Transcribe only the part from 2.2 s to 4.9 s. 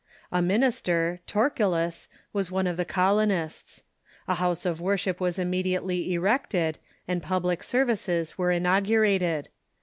was one of the colonists. A house of